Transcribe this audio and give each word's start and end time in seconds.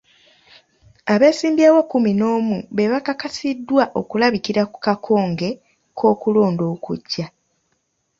Abeesimbyewo 1.13 1.79
kumi 1.91 2.11
n'omu 2.19 2.57
be 2.75 2.85
bakakasiddwa 2.91 3.83
okulabikira 3.99 4.63
ku 4.71 4.77
kakonge 4.85 5.49
k'okulonda 5.97 6.63
okujja. 6.73 7.25